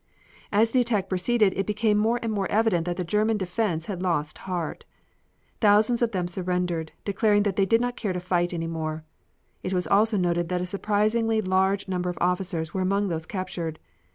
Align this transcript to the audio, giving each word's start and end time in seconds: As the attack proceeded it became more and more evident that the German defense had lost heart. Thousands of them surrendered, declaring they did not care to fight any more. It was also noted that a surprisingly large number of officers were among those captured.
As 0.51 0.71
the 0.71 0.81
attack 0.81 1.09
proceeded 1.09 1.53
it 1.55 1.67
became 1.67 1.95
more 1.99 2.17
and 2.23 2.33
more 2.33 2.49
evident 2.49 2.87
that 2.87 2.97
the 2.97 3.03
German 3.03 3.37
defense 3.37 3.85
had 3.85 4.01
lost 4.01 4.39
heart. 4.49 4.83
Thousands 5.59 6.01
of 6.01 6.11
them 6.11 6.27
surrendered, 6.27 6.91
declaring 7.05 7.43
they 7.43 7.67
did 7.67 7.79
not 7.81 7.95
care 7.95 8.11
to 8.11 8.19
fight 8.19 8.51
any 8.51 8.65
more. 8.65 9.03
It 9.61 9.73
was 9.73 9.85
also 9.85 10.17
noted 10.17 10.49
that 10.49 10.59
a 10.59 10.65
surprisingly 10.65 11.39
large 11.39 11.87
number 11.87 12.09
of 12.09 12.17
officers 12.19 12.73
were 12.73 12.81
among 12.81 13.09
those 13.09 13.27
captured. 13.27 13.77